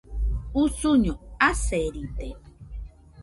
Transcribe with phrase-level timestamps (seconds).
[0.61, 1.11] usuño
[1.49, 2.27] aseride